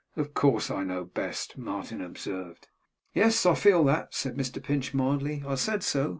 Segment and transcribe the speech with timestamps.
[0.17, 2.69] 'Of course I know best,' Martin observed.
[3.13, 5.43] 'Yes, I feel that,' said Mr Pinch mildly.
[5.45, 6.09] 'I said so.